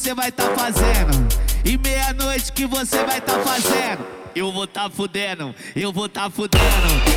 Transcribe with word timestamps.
você 0.00 0.14
vai 0.14 0.32
tá 0.32 0.44
fazendo? 0.56 1.28
E 1.62 1.76
meia-noite 1.76 2.50
que 2.52 2.64
você 2.64 3.04
vai 3.04 3.20
tá 3.20 3.38
fazendo? 3.40 4.19
Eu 4.34 4.52
vou 4.52 4.64
tá 4.64 4.88
fudendo, 4.88 5.52
eu 5.74 5.92
vou 5.92 6.08
tá 6.08 6.30
fudendo, 6.30 6.64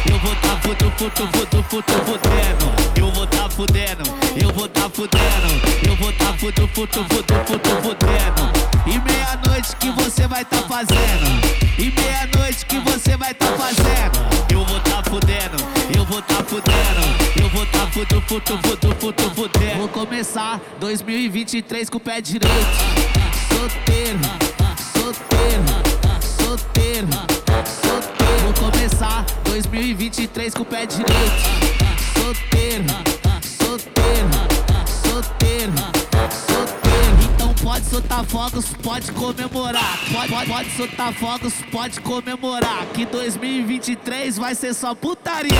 eu 0.10 0.18
vou 0.20 0.36
tá 0.36 0.60
fudu, 0.62 0.92
fudu, 0.98 1.28
fudu, 1.28 1.64
fudu, 1.64 1.94
fudendo. 2.06 3.00
Eu 3.00 3.12
vou 3.12 3.28
tá 3.28 3.50
fudendo, 3.50 4.04
eu 4.42 4.52
vou 4.52 4.68
tá 4.68 4.90
fudendo, 4.90 5.88
eu 5.88 5.96
vou 5.96 6.12
tá 6.14 6.34
fudu, 6.34 6.68
fudu, 6.70 7.04
fudu, 7.04 7.34
fudu, 7.46 7.70
fudendo. 7.84 8.52
E 8.88 9.00
meia-noite 9.00 9.76
que 9.76 9.92
você 9.92 10.28
vai 10.28 10.44
tá 10.44 10.58
fazendo? 10.64 11.54
E 11.78 11.92
meia-noite 11.92 12.66
que 12.66 12.80
você 12.80 13.16
vai 13.16 13.34
tá 13.36 13.46
fazendo? 13.46 14.52
Eu 14.52 14.66
vou 14.66 14.80
tá 14.80 15.04
fudendo, 15.04 15.64
eu 15.96 16.06
vou 16.06 16.22
tá 16.24 16.44
fudendo, 16.44 17.42
eu 17.42 17.50
vou 17.50 17.66
tá 17.68 17.88
fudu, 17.92 18.22
fudu, 18.22 18.58
fudu, 18.58 18.96
fudu, 19.00 19.36
fudendo. 19.36 19.78
Vou 19.78 19.88
começar 19.90 20.60
2023 20.80 21.92
com 21.92 21.98
o 21.98 22.02
pé 22.02 22.20
direito. 22.22 22.54
Solteiro, 23.50 24.20
solteiro 24.94 26.03
solteiro, 26.58 27.08
solteiro. 27.82 28.44
Vou 28.44 28.72
começar 28.72 29.26
2023 29.46 30.54
com 30.54 30.62
o 30.62 30.66
pé 30.66 30.86
direito. 30.86 31.14
Solteiro, 32.14 32.86
solteiro, 33.58 34.30
solteiro, 35.02 35.74
solteiro. 36.48 37.34
Então 37.34 37.54
pode 37.56 37.86
soltar 37.86 38.24
fogos, 38.26 38.66
pode 38.84 39.12
comemorar. 39.14 40.00
Pode, 40.12 40.30
pode, 40.32 40.52
pode 40.52 40.70
soltar 40.78 41.14
fogos, 41.14 41.54
pode 41.72 42.00
comemorar. 42.02 42.86
Que 42.94 43.06
2023 43.06 44.38
vai 44.38 44.54
ser 44.54 44.76
só 44.76 44.94
putaria. 44.94 45.58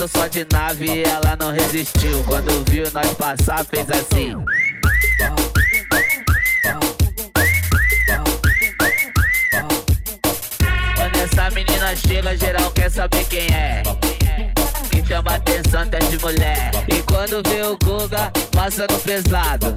Passou 0.00 0.08
só 0.08 0.26
de 0.28 0.46
nave 0.52 1.02
ela 1.02 1.36
não 1.36 1.52
resistiu. 1.52 2.22
Quando 2.24 2.64
viu 2.70 2.84
nós 2.92 3.12
passar, 3.14 3.64
fez 3.64 3.90
assim. 3.90 4.34
Quando 10.96 11.16
essa 11.16 11.50
menina 11.50 11.96
chega, 11.96 12.36
geral 12.36 12.70
quer 12.70 12.90
saber 12.90 13.24
quem 13.24 13.46
é. 13.54 13.82
Que 14.90 15.06
chama 15.06 15.34
atenção 15.34 15.82
até 15.82 15.98
de 15.98 16.18
mulher. 16.18 16.70
E 16.88 17.02
quando 17.02 17.42
vê 17.48 17.62
o 17.62 17.76
Guga, 17.76 18.32
passa 18.52 18.86
no 18.90 18.98
pesado. 19.00 19.76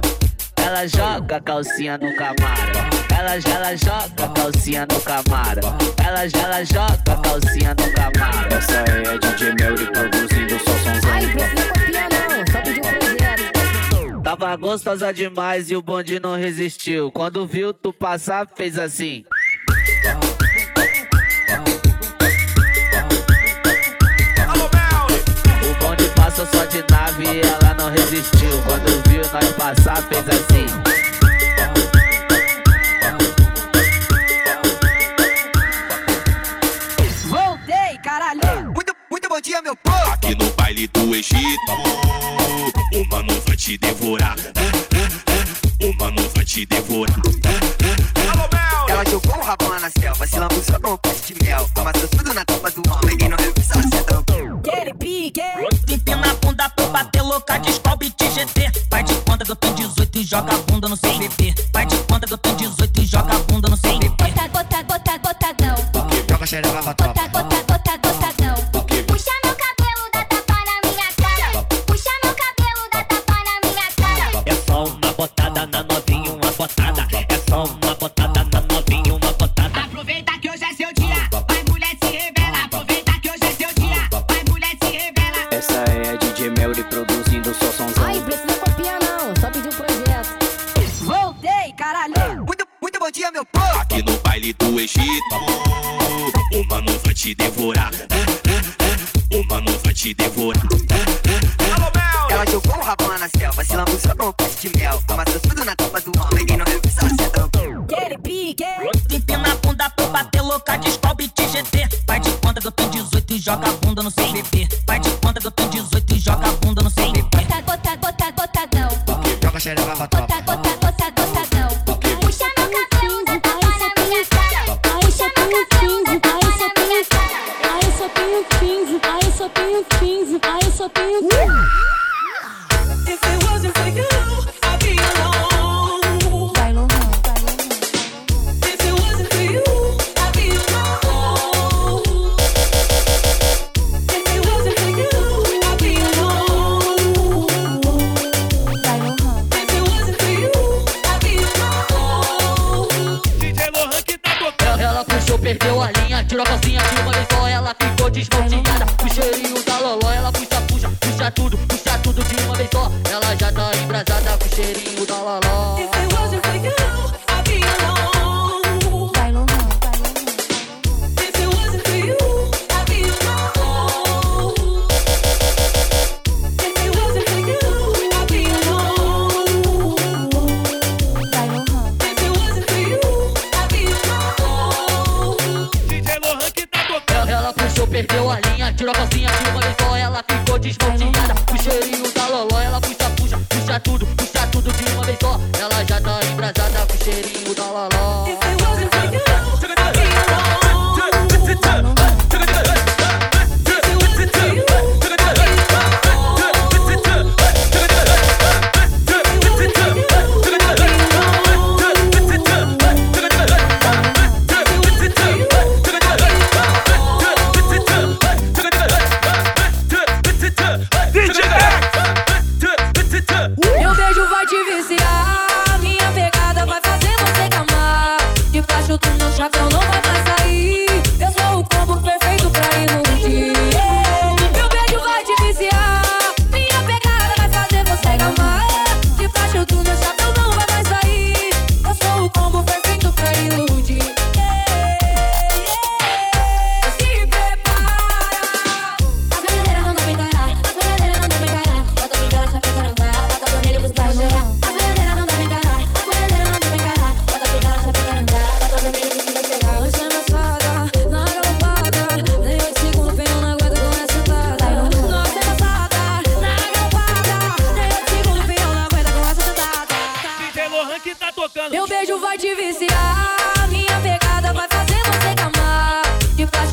Ela 0.64 0.86
joga 0.88 1.36
a 1.36 1.40
calcinha 1.42 1.98
no 1.98 2.16
camarão. 2.16 2.88
Ela, 3.18 3.34
ela 3.54 3.76
joga 3.76 4.24
a 4.24 4.28
calcinha 4.28 4.86
no 4.90 5.00
camarão. 5.02 5.76
Ela, 6.02 6.20
ela 6.42 6.64
joga 6.64 7.12
a 7.12 7.16
calcinha 7.18 7.74
no 7.74 7.92
camarão. 7.92 8.56
Essa 8.56 8.72
é 8.72 9.08
a 9.08 9.18
DJ 9.18 9.54
Melody 9.60 9.92
produzindo 9.92 10.58
só 10.60 10.72
sonzão. 10.78 11.10
Ai, 11.12 11.26
não, 11.26 12.46
só 12.50 12.58
um 12.60 12.80
projeto. 12.80 14.22
Tava 14.22 14.56
gostosa 14.56 15.12
demais 15.12 15.70
e 15.70 15.76
o 15.76 15.82
bonde 15.82 16.18
não 16.18 16.34
resistiu. 16.34 17.12
Quando 17.12 17.46
viu 17.46 17.74
tu 17.74 17.92
passar, 17.92 18.48
fez 18.56 18.78
assim. 18.78 19.26
O 25.62 25.84
bonde 25.84 26.08
passou 26.16 26.46
só 26.46 26.64
de 26.64 26.82
nave 26.90 27.24
e 27.24 27.40
ela 27.42 27.63
não 27.84 27.90
resistiu. 27.90 28.62
Quando 28.64 29.08
viu 29.08 29.22
nós 29.32 29.52
passar, 29.52 30.02
fez 30.04 30.26
assim. 30.28 30.66
Voltei, 37.28 37.98
caralho. 38.02 38.72
Muito, 38.72 38.94
muito 39.10 39.28
bom 39.28 39.40
dia, 39.40 39.60
meu 39.60 39.76
povo. 39.76 40.12
Aqui 40.12 40.34
no 40.34 40.50
baile 40.52 40.86
do 40.88 41.14
Egito, 41.14 41.72
o 42.94 43.08
mano 43.10 43.40
vai 43.46 43.56
te 43.56 43.76
devorar. 43.76 44.36
O 45.82 45.96
mano 45.98 46.30
vai 46.34 46.44
te 46.44 46.64
devorar. 46.64 47.16
Ela 48.88 49.04
jogou 49.04 49.36
o 49.36 49.42
rabão 49.42 49.68
lá 49.68 49.80
na 49.80 49.90
selva, 49.90 50.26
se 50.26 50.38
lambuzou 50.38 50.80
joga 60.34 60.52
a 60.52 60.58
bunda 60.66 60.88
no 60.88 60.96
CVP. 60.96 61.53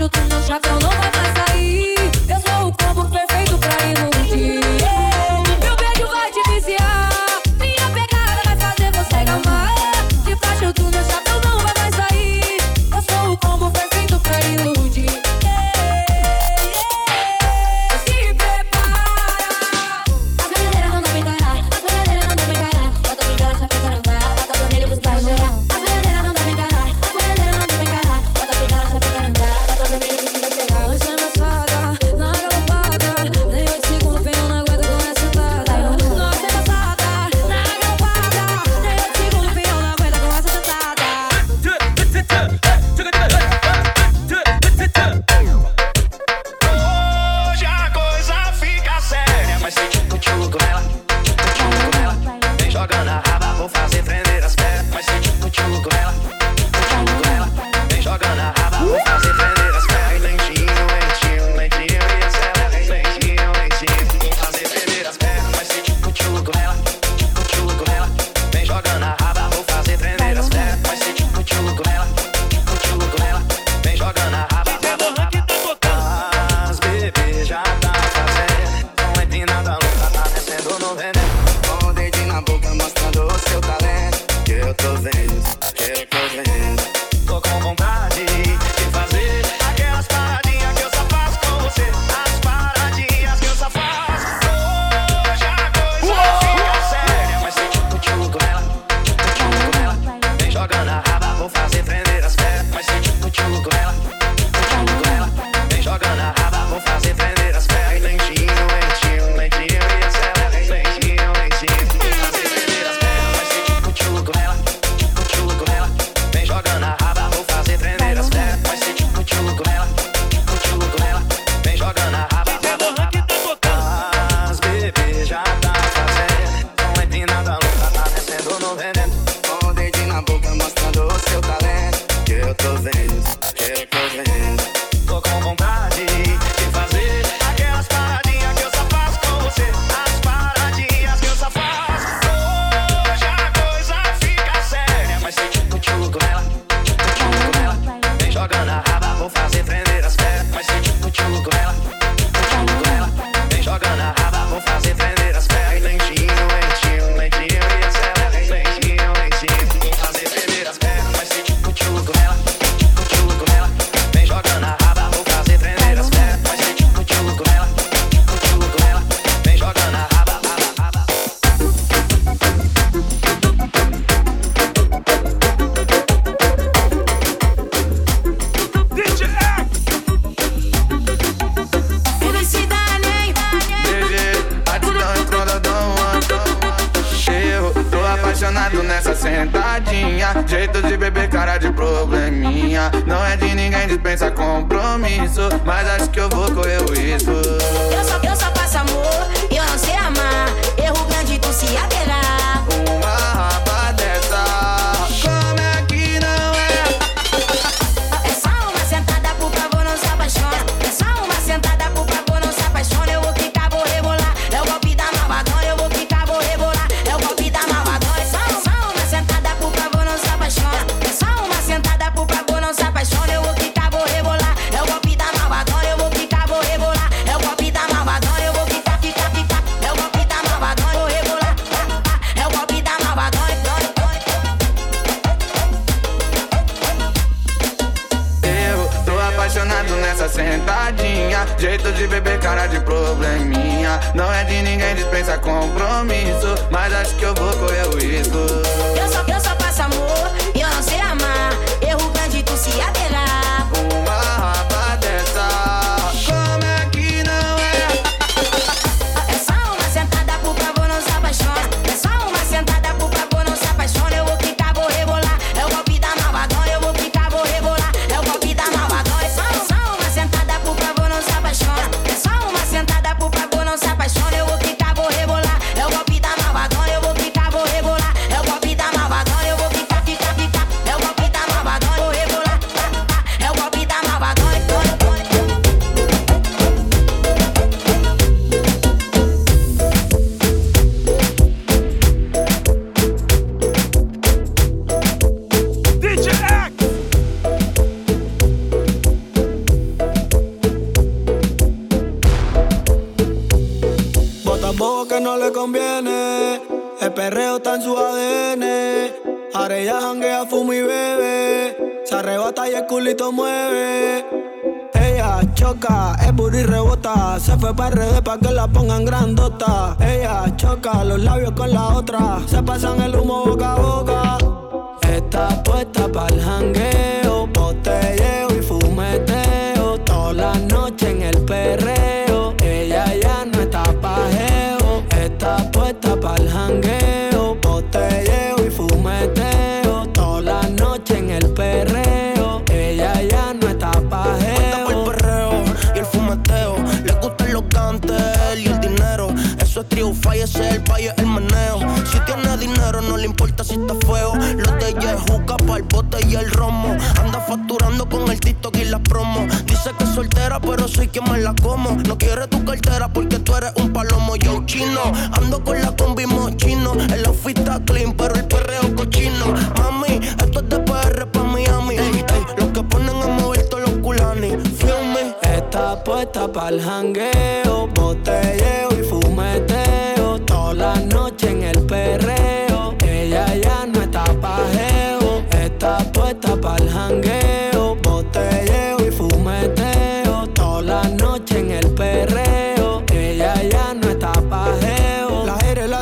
Já 0.01 0.07
o 0.07 0.43
chapéu, 0.47 0.79
não 0.79 0.89
vai. 0.89 1.40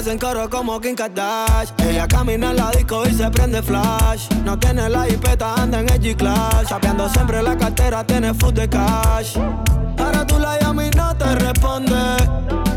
en 0.10 0.18
coro 0.18 0.50
como 0.50 0.80
Kim 0.80 0.96
Kardashian. 0.96 1.75
Ella 1.88 2.08
camina 2.08 2.50
en 2.51 2.58
la 2.58 2.72
disco 2.72 3.04
y 3.08 3.13
se 3.13 3.30
prende 3.30 3.62
flash. 3.62 4.28
No 4.44 4.58
tiene 4.58 4.89
la 4.89 5.08
hipeta, 5.08 5.56
anda 5.56 5.80
en 5.80 5.89
el 5.89 6.01
G-Class. 6.01 6.68
Chapeando 6.68 7.10
siempre 7.10 7.42
la 7.44 7.58
cartera, 7.58 8.04
tiene 8.06 8.34
food 8.34 8.54
de 8.54 8.70
cash. 8.70 9.38
Ahora 9.98 10.25
tú 10.25 10.39
la 10.39 10.60
llamas 10.60 10.86
y 10.88 10.98
no 10.98 11.16
te 11.16 11.36
responde. 11.36 11.96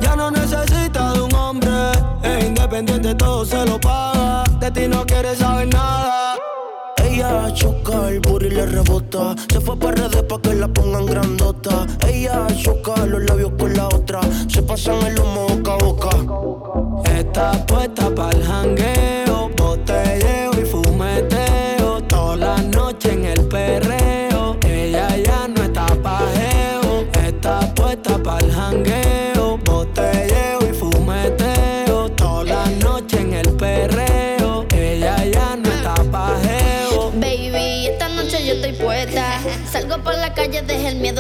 Ya 0.01 0.17
no 0.17 0.31
necesita 0.31 1.13
de 1.13 1.21
un 1.21 1.35
hombre. 1.35 1.93
Es 2.23 2.45
independiente, 2.45 3.15
todo 3.15 3.45
se 3.45 3.65
lo 3.67 3.81
paga. 3.81 4.45
De 4.59 4.71
ti 4.71 4.89
no 4.89 5.05
quiere 5.07 5.35
saber 5.37 5.69
nada 5.69 6.32
ella 7.13 7.53
choca, 7.53 8.09
el 8.09 8.21
booty 8.21 8.49
le 8.49 8.65
rebota. 8.65 9.35
Se 9.53 9.61
fue 9.61 9.79
para 9.79 10.09
redes 10.09 10.23
pa' 10.23 10.41
que 10.41 10.55
la 10.55 10.67
pongan 10.67 11.05
grandota. 11.05 11.87
Ella 12.09 12.47
choca 12.57 13.05
los 13.05 13.23
labios 13.25 13.53
con 13.59 13.75
la 13.75 13.87
otra. 13.89 14.21
Se 14.49 14.63
pasan 14.63 15.03
el 15.03 15.21
humo 15.21 15.47
boca 15.47 15.73
a 15.73 15.77
boca. 15.77 17.11
Está 17.15 17.67
puesta 17.67 18.15
para 18.15 18.35
el 18.35 18.43
jangueo, 18.43 19.51
botella 19.59 20.32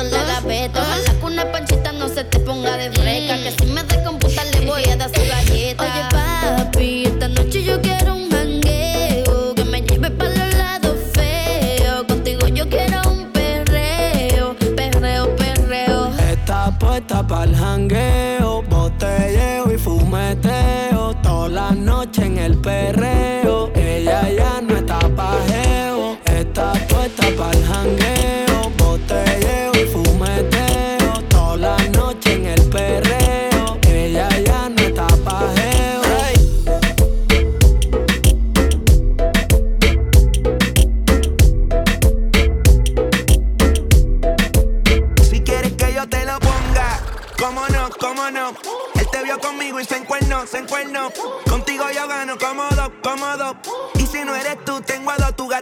en 0.02 0.10
la 0.10 0.24
gaveta. 0.24 0.82
Ojalá 0.82 1.20
que 1.20 1.24
una 1.24 1.52
panchita 1.52 1.92
no 1.92 2.08
se 2.08 2.24
te 2.24 2.38
ponga 2.40 2.76
de 2.76 2.90
breca. 2.90 3.36
Que 3.42 3.52
si 3.52 3.66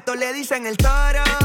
gato 0.01 0.15
le 0.15 0.33
dicen 0.33 0.67
el 0.67 0.77
toro. 0.77 1.40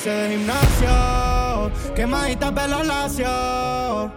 clase 0.00 0.10
de 0.10 0.36
gimnasio. 0.36 1.94
Quemadita 1.94 2.54
pelo 2.54 2.82
lacio. 2.82 4.12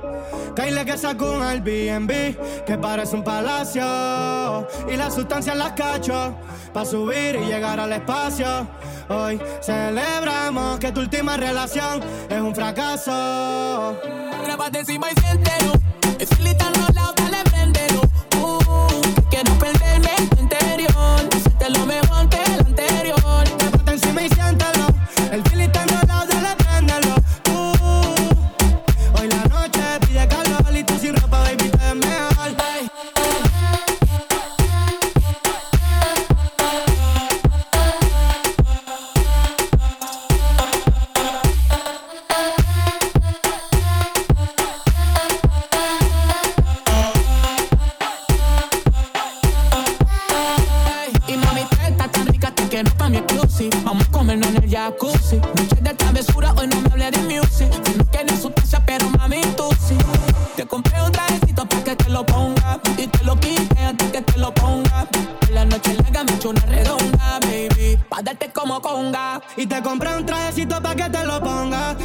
Caile 0.55 0.85
que 0.85 0.97
sacó 0.97 1.33
un 1.33 1.43
Airbnb 1.43 2.65
que 2.65 2.77
parece 2.77 3.15
un 3.15 3.23
palacio. 3.23 4.67
Y 4.91 4.95
la 4.95 5.09
sustancia 5.09 5.55
las 5.55 5.73
cacho 5.73 6.35
pa' 6.73 6.85
subir 6.85 7.35
y 7.35 7.45
llegar 7.45 7.79
al 7.79 7.91
espacio. 7.91 8.67
Hoy 9.09 9.39
celebramos 9.61 10.79
que 10.79 10.91
tu 10.91 11.01
última 11.01 11.37
relación 11.37 12.01
es 12.29 12.41
un 12.41 12.55
fracaso. 12.55 13.99
Encima 14.73 15.07
y 15.11 15.21
siéntelo. 15.21 15.73
Es 16.19 16.29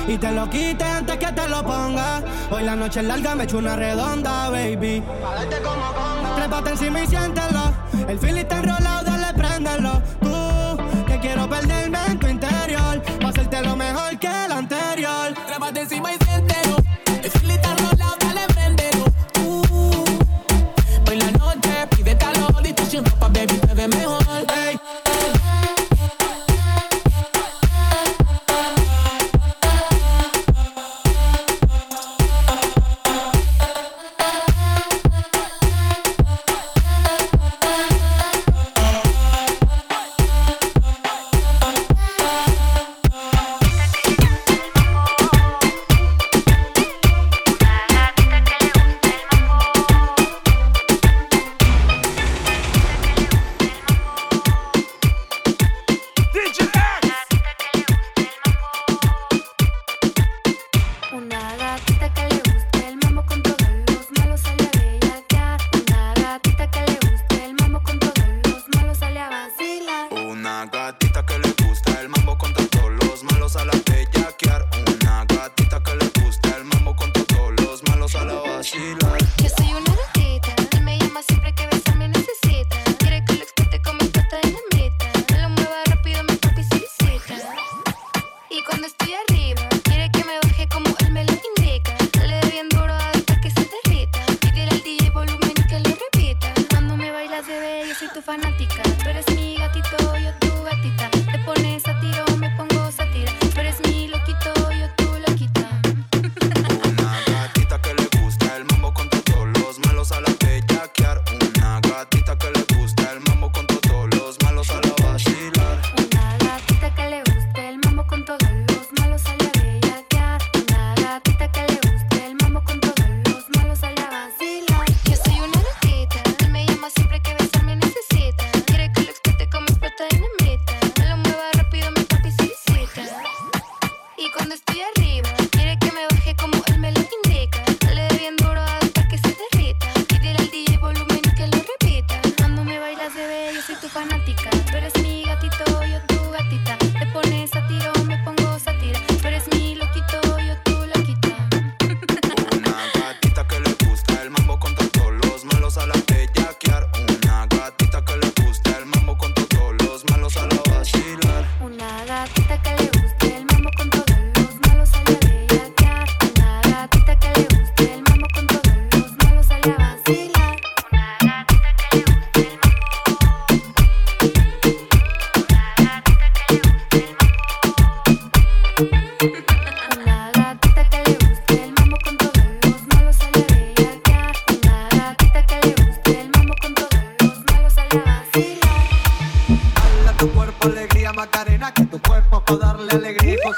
y 0.09 0.17
te 0.17 0.33
lo 0.33 0.49
quite 0.49 0.83
antes 0.85 1.17
que 1.19 1.33
te 1.33 1.49
lo 1.49 1.63
ponga. 1.63 2.23
Hoy 2.51 2.65
la 2.65 2.75
noche 2.75 3.01
es 3.01 3.07
larga, 3.07 3.35
me 3.35 3.45
echo 3.45 3.59
una 3.59 3.77
redonda, 3.77 4.49
baby. 4.49 5.03
Pa' 5.03 5.35
como 5.63 5.93
conga. 5.93 6.35
Trépate 6.37 6.71
encima 6.71 7.03
y 7.03 7.07
siéntelo. 7.07 7.75
El 8.09 8.19
feeling 8.19 8.41
está 8.41 8.57
enrolado, 8.57 9.05
dale, 9.05 9.35
préndelo. 9.35 10.03
Tú, 10.21 11.05
que 11.07 11.19
quiero 11.21 11.49
perderme 11.49 11.99
en 12.07 12.19
tu 12.19 12.27
interior. 12.27 13.03
Pa' 13.21 13.29
hacerte 13.29 13.63
lo 13.63 13.77
mejor 13.77 14.19
que 14.19 14.45
el 14.47 14.53
anterior. 14.53 15.35
Trépate 15.47 15.81
encima 15.83 16.15
y 16.15 16.25
siéntelo. 16.25 16.88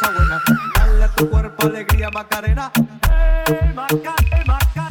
Cosa 0.00 0.12
buena. 0.12 0.42
Dale 0.74 1.04
a 1.04 1.08
tu 1.08 1.30
cuerpo 1.30 1.66
alegría, 1.66 2.10
Macarena. 2.10 2.72
Hey, 3.46 3.72
Maca, 3.74 4.14
hey, 4.30 4.44
Maca. 4.46 4.90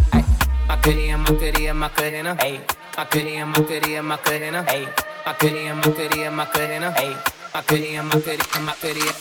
Macarena, 0.68 1.18
Macarena, 1.18 1.74
Macarena. 1.74 2.38
Hey. 2.40 2.62
Macarena, 2.96 3.46
Macarena, 3.46 4.02
Macarena. 4.02 4.64
Hey. 4.68 4.88
Macarena, 5.26 5.74
Macarena, 5.76 6.32
Macarena. 6.32 6.94
Hey. 6.96 7.18
Macarena, 7.54 8.04
Macarena, 8.04 8.60
Macarena. 8.60 9.14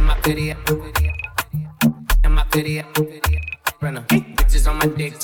Macarena, 0.00 0.56
Macarena, 2.28 2.84
Macarena. 2.88 3.40
Brenna. 3.80 4.00
Bitches 4.08 4.66
on 4.66 4.78
my 4.78 4.86
dick, 4.86 5.14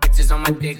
bitches 0.00 0.32
on 0.32 0.40
my 0.40 0.50
dick, 0.50 0.78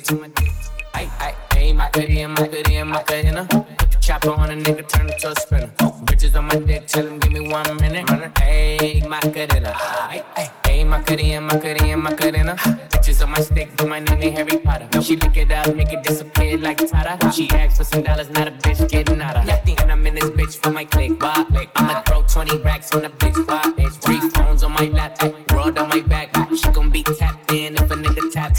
Ay, 0.95 1.09
ay, 1.21 1.35
ay, 1.51 1.73
Macarena, 1.75 2.29
Macarena, 2.29 2.85
Macarena. 2.85 3.82
Chopper 4.13 4.33
on 4.33 4.51
a 4.51 4.55
nigga, 4.55 4.87
turn 4.87 5.09
it 5.09 5.19
to 5.21 5.31
a 5.31 5.41
sprinter. 5.41 5.73
Bitches 6.05 6.37
on 6.37 6.45
my 6.45 6.57
dick, 6.57 6.95
him 6.95 7.19
give 7.19 7.33
me 7.33 7.49
one 7.49 7.65
minute. 7.77 8.07
Hey, 8.39 9.01
Macarena. 9.09 9.73
Ay, 9.75 10.23
ay, 10.37 10.51
ay, 10.67 10.85
Macarena, 10.85 11.41
Macarena, 11.41 11.97
Macarena. 11.97 12.55
Bitches 12.93 13.23
on 13.23 13.31
my 13.31 13.41
stick, 13.41 13.75
but 13.75 13.89
my 13.89 14.01
name 14.01 14.23
ain't 14.23 14.37
Harry 14.37 14.59
Potter. 14.59 15.01
She 15.01 15.17
lick 15.17 15.39
it 15.39 15.51
up, 15.51 15.75
make 15.75 15.95
it 15.95 16.03
disappear 16.03 16.59
like 16.59 16.77
Tata. 16.87 17.33
She 17.33 17.49
asked 17.53 17.79
for 17.79 17.85
some 17.85 18.03
dollars, 18.03 18.29
not 18.29 18.49
a 18.49 18.51
bitch 18.51 18.87
getting 18.91 19.23
out 19.23 19.35
of. 19.35 19.47
Nothing, 19.47 19.79
and 19.79 19.91
I'm 19.91 20.07
in 20.07 20.15
this 20.17 20.29
bitch 20.29 20.59
for 20.59 20.71
my 20.71 20.85
click. 20.85 21.19
Why? 21.19 21.47
I'ma 21.77 22.03
throw 22.03 22.23
20 22.23 22.59
racks 22.59 22.93
on 22.95 23.01
the 23.01 23.09
bitch. 23.09 23.49
Why? 23.49 23.63
Three 24.03 24.21
phones 24.29 24.63
on 24.63 24.73
my 24.73 24.89
lap, 24.89 25.19
broad 25.47 25.79
on 25.79 25.89
my 25.89 26.01
back. 26.01 26.37
She 26.55 26.71
gon' 26.71 26.91
be 26.91 27.03
tapped 27.03 27.51
in 27.51 27.77
if 27.77 27.91
a 27.91 27.95
nigga 27.95 28.12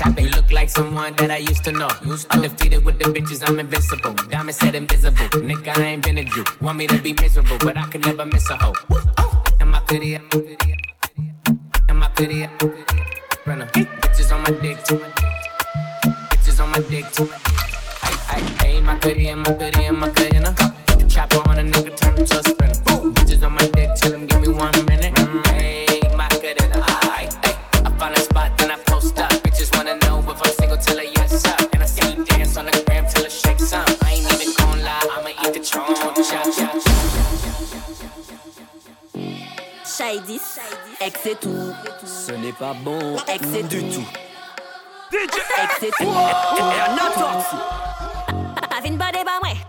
tap. 0.04 0.20
You 0.20 0.30
look 0.30 0.52
like 0.52 0.70
someone 0.70 1.16
that 1.16 1.32
I 1.32 1.38
used 1.38 1.64
to 1.66 1.72
know. 1.72 1.90
Undefeated 2.32 2.84
with 2.86 3.00
the 3.00 3.06
bitches, 3.06 3.48
I'm 3.48 3.60
invincible. 3.60 4.14
Diamond 4.30 4.56
said 4.56 4.76
invisible. 4.76 5.28
Nigga, 5.42 5.78
I 5.78 5.84
ain't 5.84 6.04
been 6.04 6.18
a 6.18 6.24
Jew. 6.24 6.44
Want 6.62 6.78
me 6.78 6.88
to 6.88 6.98
be 7.00 7.14
miserable, 7.14 7.58
but 7.60 7.78
I 7.78 7.86
can 7.88 8.02
never 8.02 8.26
miss 8.26 8.50
a 8.50 8.58
hoe. 8.58 8.74
Am 9.60 9.74
I 9.76 9.80
pretty? 9.82 10.16
Am 10.16 12.04
I 12.04 12.08
pretty? 12.10 12.48
Brenna. 13.46 13.70
Bitches 13.72 14.34
on 14.34 14.42
my 14.42 14.52
dick. 14.62 14.78
Bitches 16.30 16.60
on 16.62 16.70
my 16.72 16.80
dick. 16.90 17.06
Ay, 18.04 18.44
ay, 18.60 18.82
my 18.82 18.98
goodie, 19.00 19.34
my 19.34 19.52
goodie, 19.54 19.92
my 19.92 20.10
goodie, 20.10 20.10
my 20.10 20.10
goodie. 20.10 20.33
Shady, 40.04 40.42
ex 41.00 41.20
c'est 41.24 41.40
tout. 41.40 41.74
Ce 42.06 42.34
n'est 42.34 42.52
pas 42.52 42.74
bon 42.74 43.16
Ex 43.26 43.48
c'est 43.54 43.64
du 43.64 43.80
tout. 43.84 44.02
tout. 44.02 44.08
Ex 45.10 45.76
c'est 45.80 45.92
tout. 45.92 46.10
Avine 46.10 47.00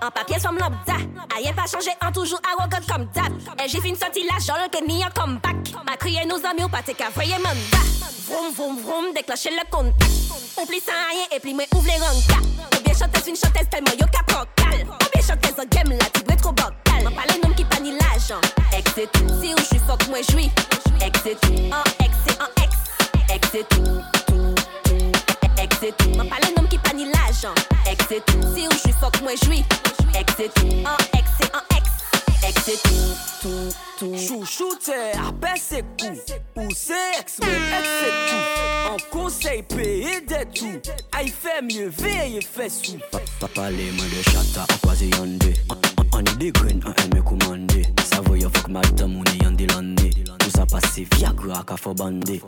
en 0.04 0.10
papier 0.10 0.38
som 0.38 0.56
lambda. 0.56 0.96
Rien 1.34 1.52
pas 1.52 1.66
changé, 1.66 1.90
en 2.06 2.12
toujours 2.12 2.40
arrogant 2.44 2.84
comme 2.88 3.06
d'hab. 3.06 3.32
Et 3.62 3.68
j'ai 3.68 3.80
fait 3.80 3.88
une 3.88 3.96
sortie 3.96 4.24
la 4.24 4.38
jolle 4.38 4.68
que 4.70 4.84
ni 4.86 5.02
un 5.02 5.10
comeback. 5.10 5.56
Ma 5.86 5.96
crié 5.96 6.24
nos 6.26 6.44
amis 6.44 6.64
ou 6.64 6.68
pas 6.68 6.82
t'es 6.82 6.94
qu'à 6.94 7.08
voyer 7.10 7.38
mandat. 7.38 7.84
Vroom 8.28 8.52
vroom 8.54 8.78
vroom, 8.78 9.14
déclencher 9.14 9.50
le 9.50 9.64
contact. 9.70 10.10
Oublie 10.60 10.80
sans 10.80 10.92
rien 10.92 11.26
et 11.34 11.40
puis 11.40 11.54
moi 11.54 11.64
ouvre 11.74 11.86
les 11.86 11.98
rangs. 11.98 12.38
Ou 12.78 12.82
bien 12.82 12.94
chanteuse 12.94 13.28
une 13.28 13.36
chanteuse 13.36 13.68
tellement 13.70 13.92
yo 13.98 14.06
capocal. 14.06 14.86
Ou 14.86 15.08
bien 15.12 15.22
chanteuse 15.26 15.58
en 15.58 15.66
game 15.68 15.98
là, 15.98 16.06
tu 16.12 16.22
dois 16.22 16.36
trop 16.36 16.52
bocal. 16.52 17.04
M'en 17.04 17.10
parle 17.10 17.40
nom 17.42 17.54
qui 17.54 17.64
panie 17.64 17.92
l'argent. 17.92 18.40
Ex 18.76 18.92
c'est 18.94 19.10
tout. 19.12 19.28
Si 19.40 19.54
ou 19.54 19.58
j'suis 19.58 19.80
fuck, 19.86 20.06
moi 20.08 20.18
j'suis. 20.28 20.50
Ex 21.00 21.20
c'est 21.22 21.40
tout. 21.40 21.54
En 21.72 22.04
ex 22.04 22.14
c'est 22.26 22.40
en 22.40 22.62
ex. 22.62 22.74
Ex 23.34 23.48
c'est 23.52 23.68
tout. 23.68 24.00
Tout, 24.26 24.54
tout. 25.66 25.76
Ex 25.76 25.76
c'est 25.80 25.96
tout. 25.96 26.10
M'en 26.10 26.26
parle 26.26 26.42
nom 26.56 26.66
qui 26.68 26.78
panie 26.78 27.06
l'argent. 27.06 27.54
Ex 27.90 28.04
c'est 28.08 28.24
tout. 28.26 28.40
Si 28.54 28.66
ou 28.66 28.70
j'suis 28.72 28.92
fuck, 29.00 29.20
moi 29.22 29.32
j'suis. 29.42 29.64
Ex 30.18 30.34
c'est 30.36 30.54
tout. 30.54 30.66
En 30.66 31.18
ex 31.18 31.28
c'est 31.40 31.54
en 31.54 31.76
ex. 31.76 31.90
Ex 32.46 32.62
c'est 32.64 32.82
tout. 32.82 32.90
Tout, 33.42 33.74
tout. 33.98 34.16
Chouchou, 34.16 34.74
t'es 34.84 35.12
à 35.18 35.54
c'est 35.56 35.84
cool. 35.98 36.16
Ou 36.56 36.68
c'est 36.74 37.20
ex, 37.20 37.38
mais 37.40 37.46
ex 37.46 37.88
c'est 38.00 38.30
tout. 38.30 38.92
En 38.92 38.96
conseil, 39.10 39.62
payer 39.62 40.20
des 40.22 40.46
tout. 40.54 40.80
Aïe, 41.12 41.28
fait 41.28 41.62
mieux, 41.62 41.88
veille 41.88 42.38
et 42.38 42.42
fait 42.42 42.68
sous. 42.68 42.98
Papa 43.40 43.70
les 43.70 43.90
mains 43.92 44.04
de 44.04 44.22
chata, 44.30 44.66
croise 44.82 45.02
yande. 45.02 45.44
On 46.12 46.20
est 46.20 46.36
des 46.38 46.52
graines, 46.52 46.80
on 46.86 47.16
aime 47.16 47.24
commander. 47.24 47.82
Ça 48.10 48.20
va 48.20 48.36
y 48.36 48.42
fuck 48.42 48.68
madame, 48.68 49.16
on 49.16 49.24
est 49.24 49.42
yande 49.42 49.70
landé. 49.72 50.10
Tout 50.38 50.50
ça 50.50 50.64
passe 50.66 50.98
Viagra, 51.16 51.64
qu'a 51.66 51.76
faut 51.76 51.94
bander. 51.94 52.40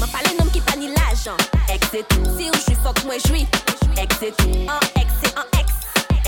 M'en 0.00 0.06
parle 0.08 0.26
nom 0.38 0.46
qui 0.50 0.60
panie 0.60 0.88
l'argent. 0.88 1.36
Ex 1.72 1.88
c'est 1.90 2.06
tout. 2.08 2.24
Si 2.38 2.50
ou 2.50 2.54
j'suis 2.54 2.76
fuck, 2.82 3.04
moi 3.04 3.14
j'suis. 3.24 3.46
Ex 3.96 4.16
c'est 4.20 4.36
tout. 4.36 4.50
En 4.68 5.00
ex 5.00 5.10
c'est 5.22 5.38
en 5.38 5.44
ex. 5.58 5.72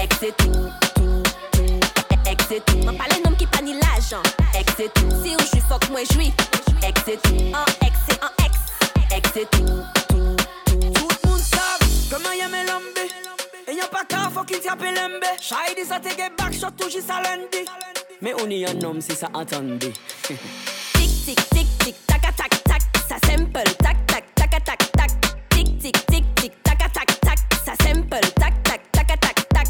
Ex 0.02 0.16
c'est 0.20 0.37
tout. 0.37 0.52
Tout, 0.94 1.22
tout. 1.52 1.81
Ex 2.31 2.44
c'est 2.48 2.64
tout. 2.64 2.78
M'en 2.78 2.94
parle 2.94 3.12
nom. 3.24 3.28
Ex 4.54 4.72
c'est 4.76 4.92
tout. 4.94 5.11
Si 5.22 5.35
ou 5.35 5.38
c'est 7.04 7.20
tout. 7.22 7.35
En 7.54 7.87
ex 7.87 7.98
c'est 8.09 8.22
en 8.22 8.44
ex. 8.44 8.57
Ex 9.14 9.31
c'est 9.35 9.50
tout. 9.50 9.66
Tout, 10.09 10.37
tout. 10.64 10.92
Tout 10.94 11.09
le 11.22 11.28
monde 11.28 11.40
savent 11.40 11.88
comment 12.11 12.33
y'a 12.33 12.48
mes 12.48 12.64
lambés. 12.64 13.11
Et 13.66 13.74
y'a 13.74 13.88
pas 13.88 14.04
qu'à 14.04 14.31
faut 14.31 14.44
qu'il 14.44 14.61
t'appelle 14.61 14.94
l'embé. 14.94 15.26
Shady, 15.40 15.87
ça 15.87 16.00
te 16.00 16.09
get 16.09 16.31
back 16.38 16.54
shot 16.54 16.70
lundi. 17.20 17.68
Mais 18.22 18.33
on 18.42 18.50
est 18.50 18.66
un 18.68 18.83
homme 18.83 19.00
si 19.00 19.14
tac. 22.07 22.17
Ça 23.08 23.16
simple 23.26 23.62
tac 23.82 23.96
tac 24.06 24.24
tac 24.34 24.64
tac 24.64 24.92
tac. 24.92 25.10
Tic 25.48 25.78
tic 25.78 26.06
tic 26.08 26.24
tic 26.34 26.52
tac 26.62 26.78
tac 26.92 27.20
tac. 27.22 27.38
Ça 27.64 27.72
simple 27.82 28.20
tac 28.36 28.62
tac 28.64 28.82
tac 28.92 29.06
tac 29.18 29.48
tac. 29.48 29.68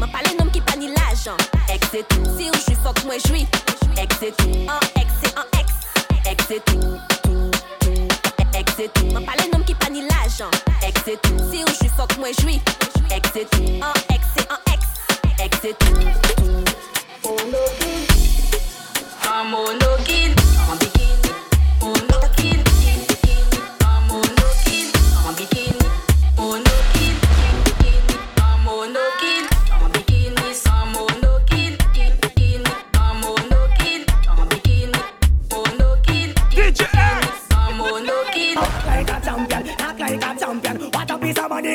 M'en 0.00 0.08
parle 0.08 0.26
nom 0.36 0.50
qui 0.50 0.60
panie 0.62 0.88
l'argent. 0.88 1.36
Ex 1.72 1.88
tout. 2.08 2.24
Si 2.36 2.50
ou 2.50 2.54
j'suis 2.54 2.74
fuck, 2.82 3.04
moi 3.04 3.14
j'suis. 3.24 3.46
Ex 3.96 4.18
tout. 4.36 4.50
En 4.68 4.80
ex 5.00 5.12
en 5.36 5.46
ex. 5.60 5.72
Ex 6.28 6.44
c'est 6.48 6.64
tout. 6.64 6.98
Tout, 7.22 7.50
tout. 7.80 8.08
Ex 8.58 8.72
c'est 8.76 8.92
tout. 8.94 9.06
M'en 9.14 9.22
parle 9.22 9.48
nom 9.52 9.60
qui 9.60 9.74
panie 9.74 10.02
l'argent. 10.02 10.50
Ex 10.84 11.02
c'est 11.04 11.22
tout. 11.22 11.38
Si 11.52 11.62
ou 11.62 11.68
j'suis 11.68 11.90
fuck, 11.96 12.18
moi 12.18 12.30
j'suis. 12.36 12.60
Ex 13.14 13.30
c'est 13.32 13.48
tout. 13.48 13.62
En 13.80 13.94
ex 14.12 14.26
c'est 14.36 14.50
en 14.50 14.58
ex. 14.72 14.82
Ex 15.38 15.56
c'est 15.62 15.78
tout. 15.78 16.00
Tout. 16.36 16.64
Un 19.34 20.76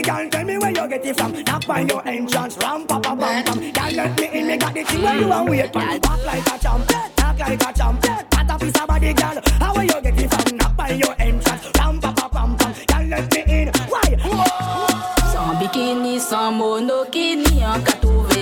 Girl, 0.08 0.30
tell 0.30 0.46
me 0.46 0.58
where 0.58 0.70
you 0.70 0.88
get 0.88 1.06
it 1.06 1.18
from. 1.18 1.34
Knock 1.44 1.68
by 1.68 1.82
your 1.82 2.08
entrance, 2.08 2.56
ram 2.62 2.88
pa 2.88 2.98
pa 2.98 3.14
bam 3.14 3.44
bam. 3.44 3.72
Girl, 3.74 3.92
let 3.92 4.18
me 4.18 4.40
in, 4.40 4.48
me 4.48 4.56
got 4.56 4.74
the 4.74 4.84
thing 4.86 5.02
where 5.02 5.20
you 5.20 5.34
and 5.34 5.50
wait. 5.50 5.74
Girl, 5.74 6.00
talk 6.00 6.26
like 6.26 6.48
a 6.48 6.58
champ, 6.60 6.88
talk 7.18 7.38
like 7.38 7.62
a 7.62 7.74
champ. 7.74 8.02
Pat 8.02 8.50
a 8.50 8.58
piece 8.58 8.80
of 8.80 8.88
body, 8.88 9.14
girl. 9.14 9.42
How 9.60 9.76
where 9.76 9.84
you 9.84 10.02
get 10.02 10.18
it 10.18 10.34
from? 10.34 10.56
Knock 10.56 10.78
by 10.78 10.92
your 10.92 11.14
entrance, 11.20 11.70
ram 11.78 12.00
pa 12.00 12.14
pa 12.14 12.30
bam 12.30 12.56
bam. 12.56 12.74
Girl, 12.88 13.06
let 13.06 13.34
me 13.34 13.44
in. 13.50 13.68
Why? 13.90 14.16
Some 15.34 15.58
bikini, 15.58 16.22
some 16.22 16.58
monokini, 16.58 17.64
en 17.64 17.82
80. 17.82 18.37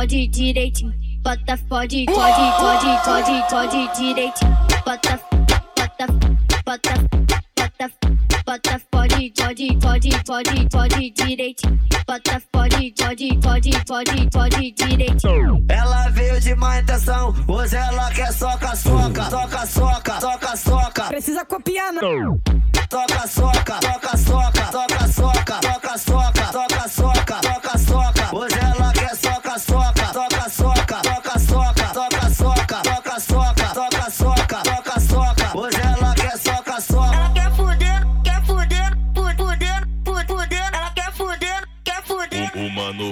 Pode 0.00 0.28
direitinho, 0.28 0.94
bota 1.22 1.58
pode, 1.68 2.06
pode, 2.06 2.52
pode, 2.56 3.04
pode, 3.04 3.50
pode 3.50 3.98
direitinho, 3.98 4.56
bota, 4.82 5.20
bota, 5.76 6.06
bota, 6.64 6.94
bota, 7.54 7.90
bota 8.46 8.80
pode, 8.90 9.30
pode, 9.30 9.76
pode, 9.78 10.10
pode, 10.24 10.68
pode 10.70 11.10
direitinho, 11.10 11.78
bota 12.06 12.42
pode, 12.50 12.94
pode, 12.96 13.38
pode, 13.40 13.70
pode, 13.84 14.30
pode 14.30 14.72
direitinho. 14.72 15.66
Ela 15.68 16.08
veio 16.08 16.40
de 16.40 16.54
má 16.54 16.80
intenção, 16.80 17.34
hoje 17.46 17.76
ela 17.76 18.10
quer 18.12 18.29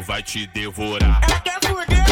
vai 0.03 0.23
te 0.23 0.47
devorar. 0.47 1.21
Ela 1.23 1.41
quer 1.41 1.59
fuder. 1.67 2.08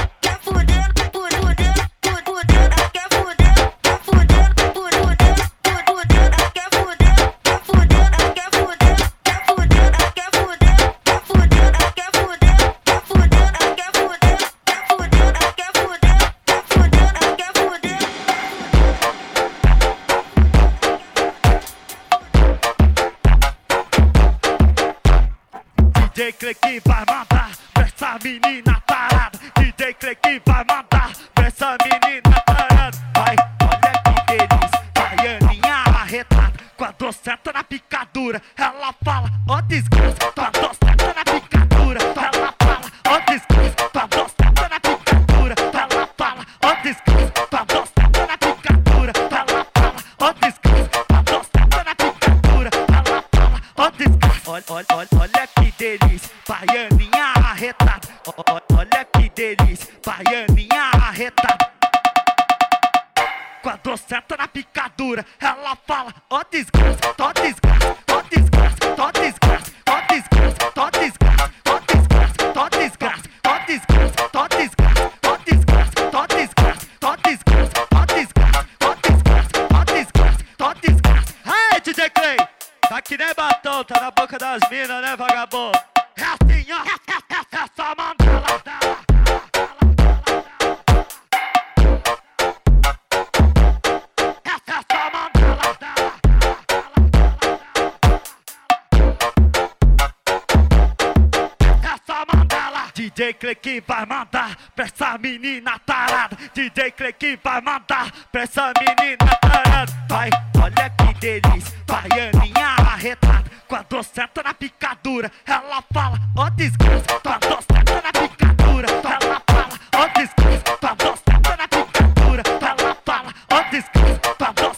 this 123.71 123.89
case, 123.89 124.19
pardon 124.39 124.76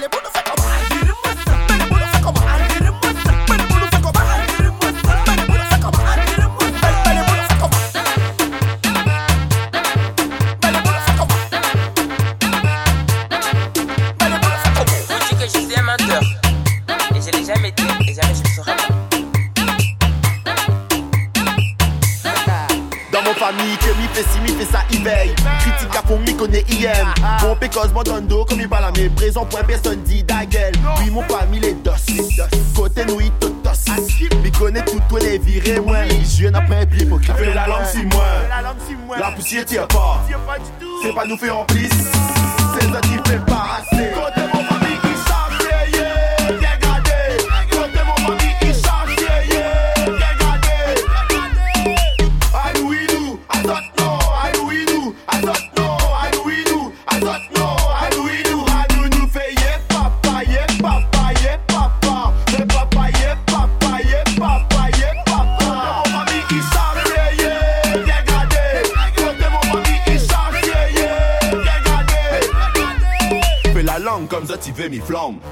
Ele 0.00 0.08
mundo 0.08 0.30
vai 0.32 0.49
connais 26.40 26.64
IM. 26.70 27.14
Mon 27.42 27.54
pécose 27.54 27.92
m'entendo 27.92 28.46
comme 28.46 28.60
il 28.60 28.68
parle 28.68 28.86
à 28.86 28.92
méprise. 28.92 29.36
En 29.36 29.44
point 29.44 29.62
personne 29.62 30.02
dit 30.02 30.22
da 30.24 30.46
gueule. 30.46 30.72
Oui, 30.98 31.10
mon 31.10 31.22
famille 31.22 31.60
les 31.60 31.74
dos. 31.74 31.90
Côté 32.74 33.04
nous, 33.04 33.20
il 33.20 33.30
totos. 33.32 33.70
Mais 34.42 34.50
connais 34.50 34.84
tout, 34.84 35.00
toi 35.08 35.20
les 35.20 35.38
virés, 35.38 35.78
ouais. 35.78 36.08
Je 36.22 36.40
viens 36.40 36.54
après 36.54 36.80
un 36.82 36.86
pied 36.86 37.04
pour 37.04 37.20
la 37.20 37.66
lampe 37.66 37.84
si 37.90 38.04
moi. 38.06 39.18
La 39.18 39.32
poussière 39.32 39.64
tire 39.66 39.86
pas. 39.88 40.24
C'est 41.02 41.14
pas 41.14 41.26
nous 41.26 41.36
fait 41.36 41.50
en 41.50 41.64
plus. 41.64 41.88
C'est 41.88 42.86
ça 42.90 43.00
qui 43.02 43.28
fait 43.28 43.44
pas 43.44 43.80
assez. 43.80 44.09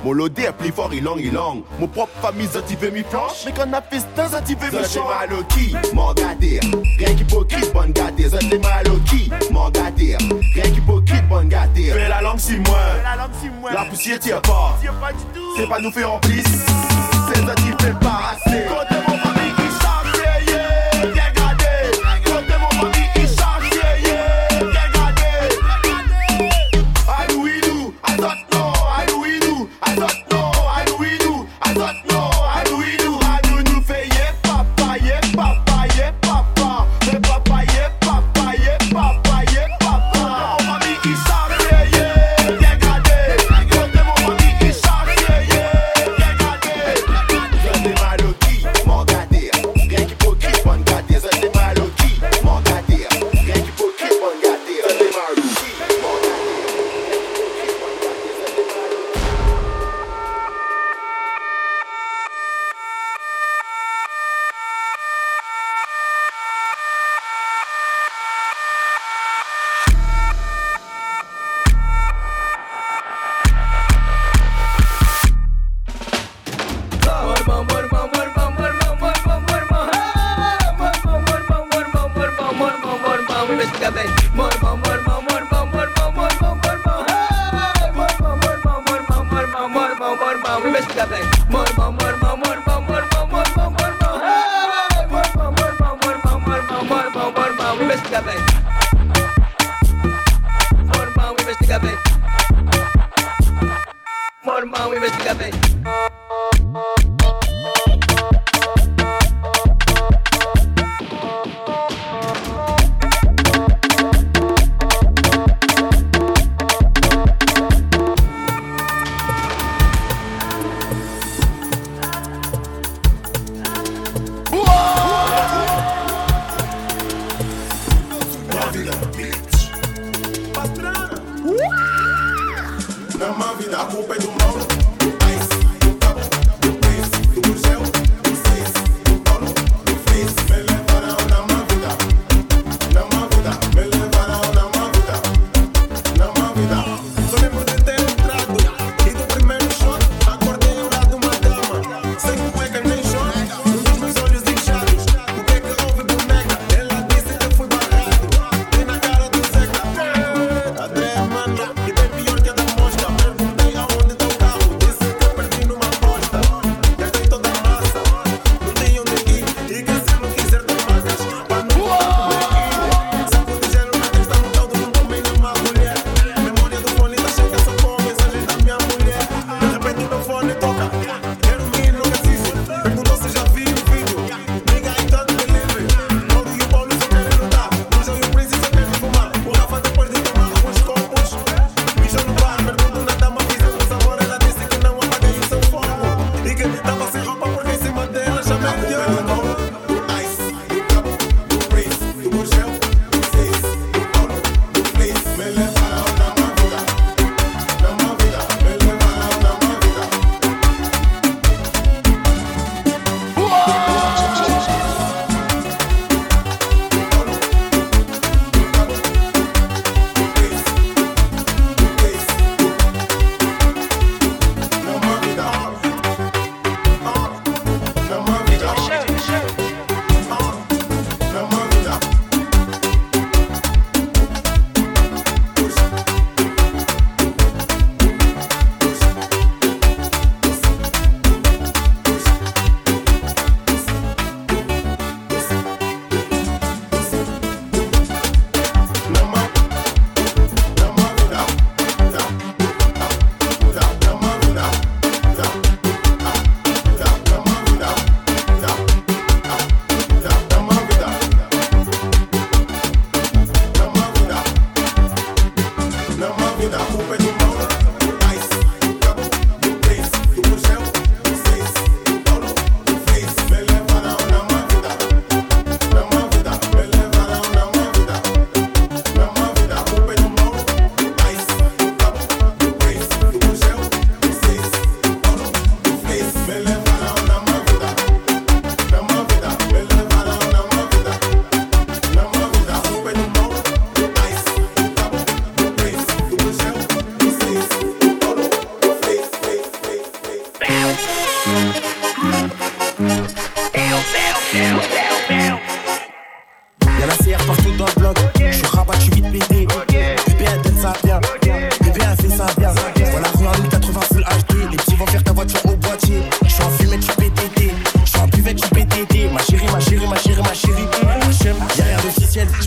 Mon 0.04 0.12
lodé 0.12 0.42
est 0.42 0.52
plus 0.52 0.70
fort, 0.70 0.90
il 0.92 1.02
long, 1.02 1.16
il 1.18 1.32
long. 1.32 1.62
Mon 1.80 1.88
propre 1.88 2.12
famille, 2.22 2.46
ça 2.46 2.62
t'y 2.62 2.76
mi 2.90 3.02
planche. 3.02 3.44
Mais 3.44 3.52
quand 3.52 3.68
on 3.68 3.72
a 3.72 3.82
fait 3.82 4.00
ça 4.14 4.40
t'y 4.40 4.54
fait 4.54 4.70
mi 4.70 4.84
change. 4.84 5.08
mal 5.08 5.32
au 5.32 5.42
qui, 5.44 5.74
m'en 5.94 6.14
gâter. 6.14 6.60
Rien 6.98 7.14
qu'hypocrite, 7.14 7.72
bonne 7.72 7.92
gâter. 7.92 8.28
Ça 8.28 8.38
t'es 8.38 8.58
mal 8.58 8.88
au 8.88 8.98
qui, 9.08 9.30
m'en 9.50 9.70
gâter. 9.70 10.16
Rien 10.54 10.70
qu'hypocrite, 10.72 11.28
bonne. 11.28 11.48
Fais 11.74 12.08
la 12.08 12.20
langue 12.20 12.38
si 12.38 12.58
moins. 12.58 13.72
La 13.72 13.84
poussière 13.84 14.18
tire 14.18 14.42
pas. 14.42 14.78
C'est 15.56 15.68
pas 15.68 15.80
nous 15.80 15.90
faire 15.90 16.12
en 16.12 16.18
plus, 16.18 16.42
C'est 16.42 17.46
ça 17.46 17.54
t'y 17.54 17.84
fait 17.84 17.98
pas 17.98 18.34
assez. 18.34 19.07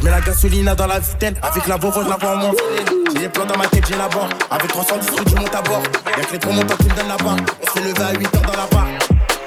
Mets 0.03 0.11
la 0.11 0.21
gasolina 0.21 0.75
dans 0.75 0.87
la 0.87 0.99
vitelle. 0.99 1.35
Avec 1.41 1.67
la 1.67 1.77
voix, 1.77 1.91
je 1.95 2.09
la 2.09 2.17
vois 2.17 2.51
J'ai 3.13 3.19
des 3.19 3.29
plans 3.29 3.45
dans 3.45 3.57
ma 3.57 3.67
tête, 3.67 3.85
j'ai 3.87 3.95
la 3.95 4.07
barre. 4.07 4.29
Avec 4.49 4.67
310 4.67 5.07
trucs, 5.07 5.29
je 5.29 5.35
monte 5.35 5.55
à 5.55 5.61
bord. 5.61 5.83
Y'a 6.17 6.23
que 6.23 6.33
les 6.33 6.39
gros 6.39 6.51
montants 6.51 6.75
qui 6.77 6.85
me 6.85 6.95
donnent 6.95 7.07
la 7.07 7.17
barre. 7.17 7.37
On 7.61 7.73
s'est 7.73 7.87
levé 7.87 8.03
à 8.03 8.11
8 8.11 8.35
heures 8.35 8.41
dans 8.41 8.57
la 8.57 8.67
barre. 8.67 8.87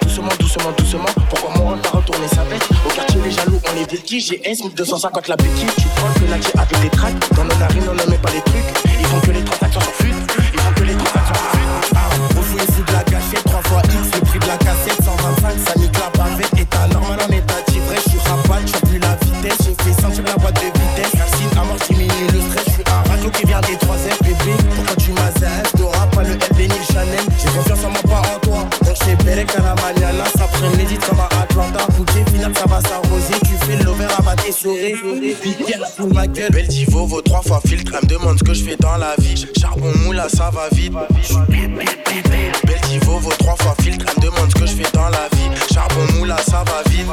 Doucement, 0.03 0.29
doucement, 0.39 0.72
doucement. 0.77 1.05
Pourquoi 1.29 1.51
mon 1.57 1.70
rôle 1.70 1.81
t'a 1.81 1.91
retourné 1.91 2.27
sa 2.29 2.45
veste 2.45 2.68
Au 2.87 2.91
quartier, 2.91 3.20
les 3.25 3.31
jaloux, 3.31 3.61
on 3.64 3.83
est 3.83 3.91
vêtis. 3.91 4.20
J'ai 4.20 4.41
S, 4.49 4.62
1250 4.62 5.29
la 5.29 5.37
béquille. 5.37 5.66
Tu 5.77 5.89
prends 5.97 6.09
le 6.09 6.14
penalty 6.20 6.51
avec 6.57 6.81
des 6.81 6.91
tracks. 6.91 7.35
Dans 7.35 7.45
nos 7.45 7.57
narines, 7.57 7.85
on 7.89 7.95
ne 7.95 8.11
met 8.11 8.18
pas 8.18 8.31
les 8.31 8.41
trucs. 8.43 8.64
Ils 8.99 9.07
font 9.07 9.20
que 9.20 9.31
les 9.31 9.45
transactions 9.45 9.81
sur 9.81 9.93
flûte. 9.93 10.14
Ils 10.53 10.61
font 10.61 10.72
que 10.77 10.85
les 10.85 10.95
transactions 10.95 11.35
sur 11.35 11.51
flûte. 11.51 11.97
Ah, 11.97 12.62
ici 12.62 12.83
de 12.87 12.93
la 12.93 13.03
gâchette. 13.05 13.45
3 13.45 13.62
fois 13.62 13.83
X, 13.85 14.14
le 14.14 14.20
prix 14.27 14.39
de 14.39 14.47
la 14.47 14.57
cassette. 14.57 15.03
125, 15.03 15.59
ça 15.66 15.79
nique 15.79 15.99
la 15.99 16.11
bavette. 16.11 16.54
Qui 23.35 23.47
vient 23.47 23.61
des 23.61 23.76
3 23.76 23.97
F, 23.97 24.22
bébé. 24.22 24.55
Pourquoi 24.74 24.97
tu 24.97 25.12
m'as 25.12 25.30
T'auras 25.76 26.07
pas 26.07 26.22
le 26.22 26.35
LB 26.35 26.59
ni 26.59 26.93
Chanel. 26.93 27.20
J'ai 27.39 27.49
confiance 27.49 27.85
en 27.85 27.91
moi, 27.91 28.01
pas 28.03 28.22
en 28.35 28.39
toi. 28.41 28.68
Donc 28.85 28.97
chez 29.05 29.16
Berek 29.24 29.51
à 29.57 29.62
la 29.62 29.74
Maniana. 29.82 30.24
Ça 30.37 30.47
prémédite 30.47 31.05
comme 31.07 31.20
à 31.20 31.28
Atlanta. 31.43 31.87
Bouquet 31.97 32.24
final, 32.30 32.53
ça 32.55 32.64
va 32.66 32.80
s'arroser. 32.80 33.35
Tu 33.45 33.57
fais 33.66 33.82
l'over 33.85 34.07
à 34.16 34.22
ma 34.22 34.35
tes 34.37 34.53
souris. 34.53 34.95
Foule, 34.95 36.12
ma 36.12 36.26
gueule. 36.26 36.51
Belle 36.51 36.68
divo, 36.68 37.07
vaut 37.07 37.20
3 37.22 37.43
fois 37.43 37.61
filtre. 37.66 37.93
Elle 37.95 38.09
me 38.09 38.14
demande 38.18 38.39
ce 38.39 38.45
que 38.45 38.55
je 38.55 38.64
fais 38.64 38.76
dans 38.76 38.97
la 38.97 39.14
vie. 39.18 39.47
Charbon 39.59 39.93
moula, 40.05 40.28
ça 40.28 40.51
va 40.51 40.68
vite. 40.72 40.93
Belle 41.49 42.80
divo, 42.89 43.18
vaut 43.18 43.30
3 43.39 43.57
fois 43.57 43.74
filtre. 43.82 44.07
Elle 44.09 44.22
me 44.22 44.30
demande 44.30 44.51
ce 44.51 44.61
que 44.61 44.66
je 44.66 44.74
fais 44.74 44.91
dans 44.93 45.09
la 45.09 45.28
vie. 45.32 45.51
Charbon 45.72 46.07
moula, 46.14 46.37
ça 46.39 46.64
va 46.66 46.82
vite. 46.91 47.07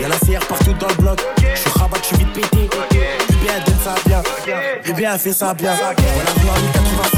Y'a 0.00 0.08
la 0.08 0.16
CR 0.16 0.46
partout 0.46 0.74
dans 0.78 0.88
le 0.88 0.94
bloc. 0.94 1.20
Je 1.38 1.78
rabat, 1.78 1.98
je 2.02 2.06
suis 2.06 2.16
vite 2.16 2.32
pété. 2.32 2.68
Bien. 4.48 4.60
Bébé, 4.84 5.08
elle 5.12 5.18
fait 5.18 5.32
ça 5.32 5.54
bien. 5.54 5.74
Voilà, 5.74 7.17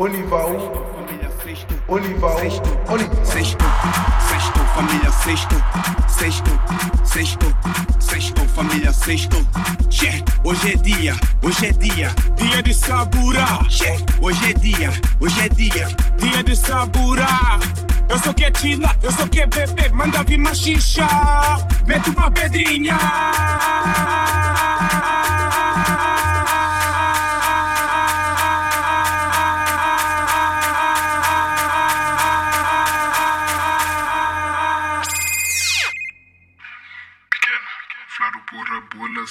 Va 0.00 0.06
où 0.06 0.10
On 1.88 1.98
y 1.98 3.04
Sexto, 3.22 3.64
sexto, 4.30 4.60
família 4.74 5.12
sexto, 5.12 5.56
sexto, 6.08 6.50
sexto, 7.04 7.46
sexto, 7.98 8.42
família 8.54 8.92
sexto. 8.94 9.36
Che, 9.90 10.24
hoje 10.42 10.72
é 10.72 10.76
dia, 10.76 11.14
hoje 11.42 11.66
é 11.66 11.72
dia, 11.72 12.14
dia 12.34 12.62
de 12.62 12.72
saburar. 12.72 13.68
Che, 13.68 13.98
hoje 14.22 14.50
é 14.50 14.54
dia, 14.54 14.90
hoje 15.20 15.40
é 15.42 15.48
dia, 15.50 15.88
dia 16.16 16.42
de 16.44 16.56
saburar. 16.56 17.60
Eu 18.08 18.18
sou 18.20 18.32
quietina, 18.32 18.96
eu 19.02 19.12
sou 19.12 19.28
que 19.28 19.44
bebê, 19.44 19.90
manda 19.92 20.24
vir 20.24 20.38
machixa, 20.38 21.06
mete 21.86 22.08
uma 22.08 22.30
pedrinha. 22.30 22.96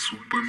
Super 0.10 0.49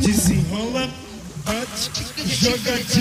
Desenrola, 0.00 0.88
bate, 1.44 1.90
joga 2.26 2.76
de 2.76 2.99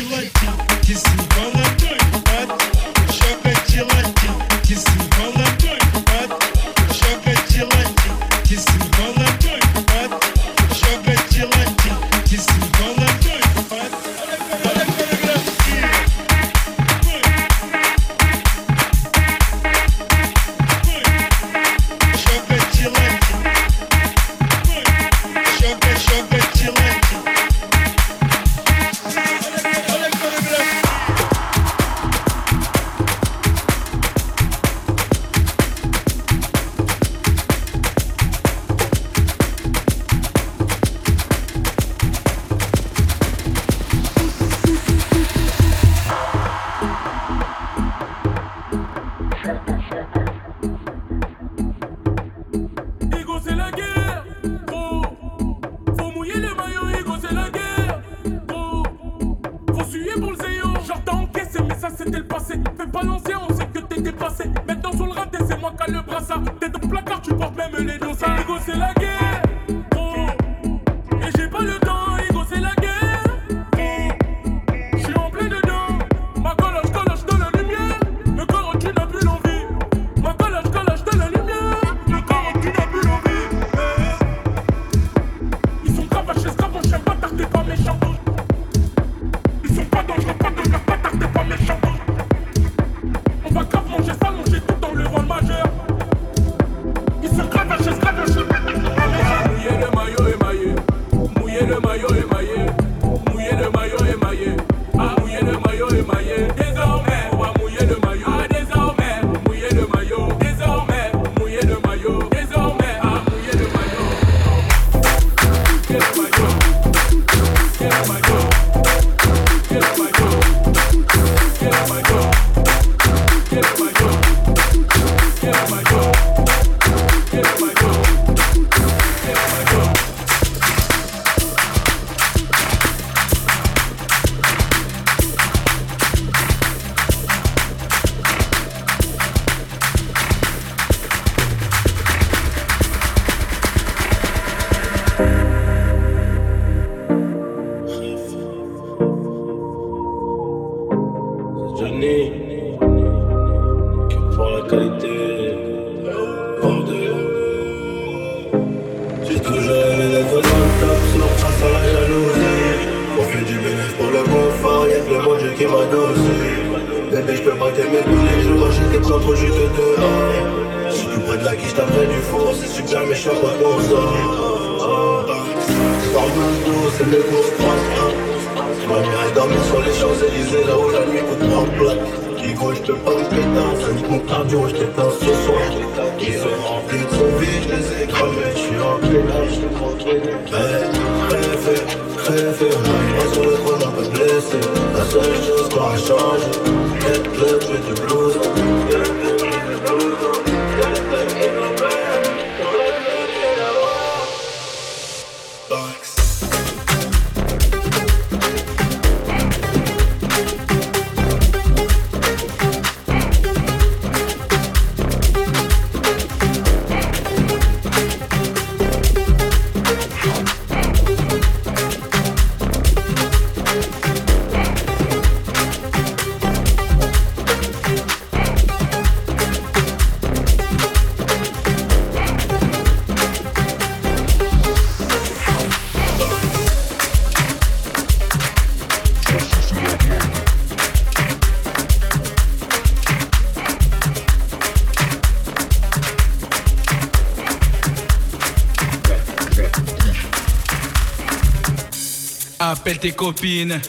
Appelle 252.89 253.01
tes 253.01 253.11
copines. 253.11 253.79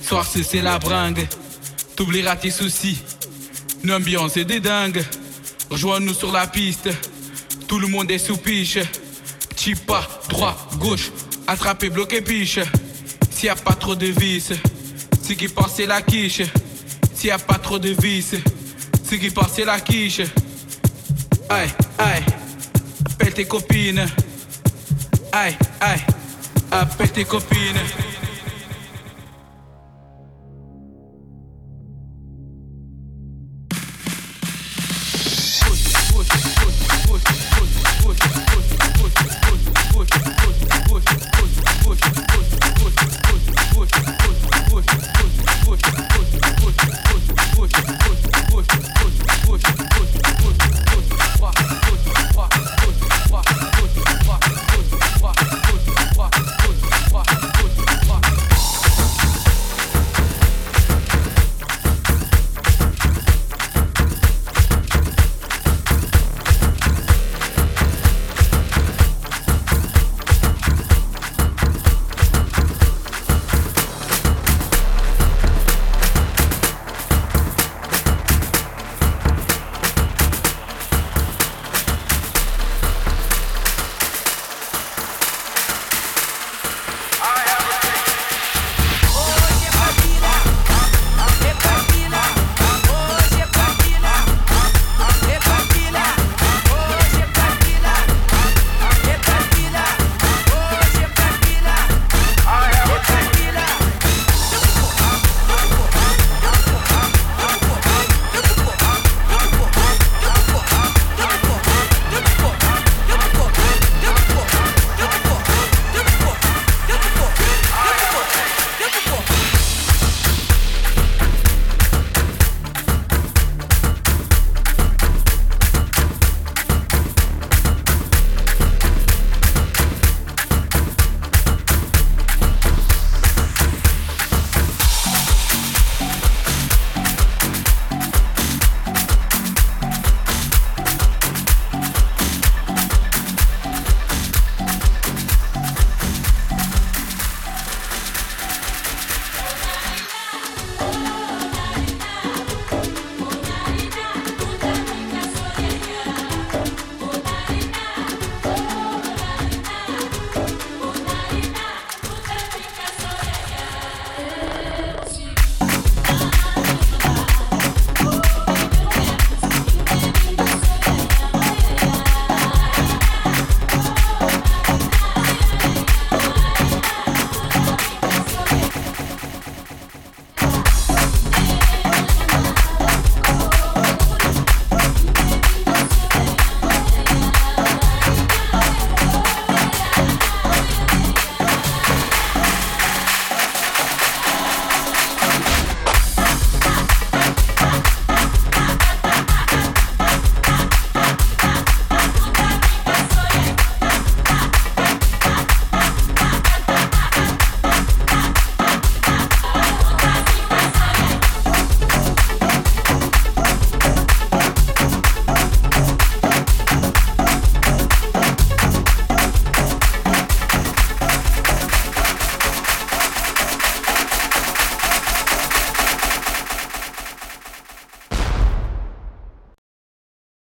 Soir 0.00 0.24
c'est 0.24 0.62
la 0.62 0.78
bringue. 0.78 1.26
T'oublieras 1.96 2.36
tes 2.36 2.52
soucis. 2.52 2.96
L'ambiance 3.82 4.36
est 4.36 4.44
des 4.44 4.60
dingues. 4.60 5.02
Rejoins-nous 5.68 6.14
sur 6.14 6.30
la 6.30 6.46
piste. 6.46 6.88
Tout 7.66 7.80
le 7.80 7.88
monde 7.88 8.08
est 8.08 8.18
sous 8.18 8.36
piche. 8.36 8.78
Petit 9.48 9.74
pas, 9.74 10.06
droit, 10.28 10.56
gauche. 10.78 11.10
Attraper, 11.48 11.88
bloquer, 11.90 12.20
piche. 12.20 12.60
S'il 13.32 13.46
y 13.46 13.48
a 13.48 13.56
pas 13.56 13.72
trop 13.72 13.96
de 13.96 14.06
vis, 14.06 14.52
c'est 15.22 15.34
qui 15.34 15.48
passe 15.48 15.72
c'est 15.78 15.86
la 15.86 16.00
quiche. 16.00 16.42
S'il 17.14 17.30
y 17.30 17.32
a 17.32 17.40
pas 17.40 17.58
trop 17.58 17.80
de 17.80 17.96
vis, 18.00 18.36
c'est 19.02 19.18
qui 19.18 19.30
passe 19.30 19.54
c'est 19.56 19.64
la 19.64 19.80
quiche. 19.80 20.20
Aïe, 21.48 21.68
aïe, 21.98 22.22
appelle 23.06 23.34
tes 23.34 23.44
copines. 23.44 24.06
Aïe, 25.32 25.56
aïe, 25.80 26.00
appelle 26.70 27.10
tes 27.10 27.24
copines. 27.24 28.05